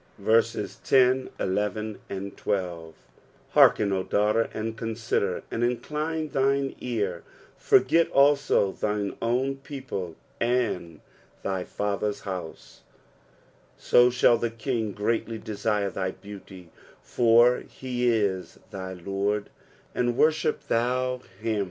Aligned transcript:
10 0.17 1.29
Hearken, 1.37 2.01
O 3.93 4.01
daughter, 4.03 4.49
and 4.51 4.75
consider, 4.75 5.43
and 5.51 5.63
incline 5.63 6.29
thine 6.29 6.75
ear; 6.79 7.21
forget 7.55 8.09
also 8.09 8.71
thine 8.71 9.15
own 9.21 9.57
people, 9.57 10.15
and 10.39 11.01
thy 11.43 11.63
father's 11.63 12.21
house; 12.21 12.81
11 13.75 13.75
So 13.77 14.09
shall 14.09 14.37
the 14.39 14.49
king 14.49 14.91
greatly 14.93 15.37
desire 15.37 15.91
thy 15.91 16.09
beauty: 16.09 16.71
for 17.03 17.59
he 17.59 18.11
i> 18.27 18.43
thy 18.71 18.93
Lord; 18.93 19.51
and 19.93 20.17
worship 20.17 20.67
thou 20.67 21.19
him. 21.39 21.59